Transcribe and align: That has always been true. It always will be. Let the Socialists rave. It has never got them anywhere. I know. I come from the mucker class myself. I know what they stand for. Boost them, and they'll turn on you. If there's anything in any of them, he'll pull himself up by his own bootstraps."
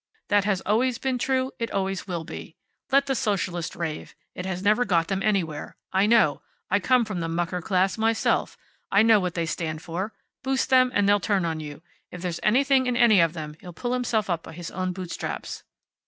That 0.29 0.45
has 0.45 0.61
always 0.61 0.97
been 0.97 1.19
true. 1.19 1.51
It 1.59 1.69
always 1.69 2.07
will 2.07 2.23
be. 2.23 2.55
Let 2.91 3.05
the 3.05 3.13
Socialists 3.13 3.75
rave. 3.75 4.15
It 4.33 4.47
has 4.47 4.63
never 4.63 4.83
got 4.83 5.09
them 5.09 5.21
anywhere. 5.21 5.75
I 5.93 6.07
know. 6.07 6.41
I 6.71 6.79
come 6.79 7.05
from 7.05 7.19
the 7.19 7.29
mucker 7.29 7.61
class 7.61 7.99
myself. 7.99 8.57
I 8.91 9.03
know 9.03 9.19
what 9.19 9.35
they 9.35 9.45
stand 9.45 9.83
for. 9.83 10.11
Boost 10.41 10.71
them, 10.71 10.89
and 10.95 11.07
they'll 11.07 11.19
turn 11.19 11.45
on 11.45 11.59
you. 11.59 11.83
If 12.09 12.23
there's 12.23 12.39
anything 12.41 12.87
in 12.87 12.97
any 12.97 13.19
of 13.21 13.33
them, 13.33 13.55
he'll 13.61 13.73
pull 13.73 13.93
himself 13.93 14.27
up 14.27 14.41
by 14.41 14.53
his 14.53 14.71
own 14.71 14.91
bootstraps." 14.91 15.61